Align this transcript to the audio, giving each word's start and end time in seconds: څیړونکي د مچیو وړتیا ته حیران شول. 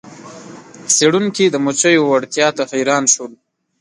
څیړونکي 0.95 1.45
د 1.49 1.55
مچیو 1.65 2.01
وړتیا 2.09 2.47
ته 2.57 2.63
حیران 2.71 3.03
شول. 3.13 3.31